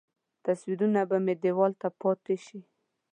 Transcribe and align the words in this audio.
تصویرونه 0.45 1.01
به 1.09 1.17
مې 1.25 1.33
دیوال 1.43 1.71
ته 1.81 1.87
پاتې 1.99 2.35
شي. 2.45 2.59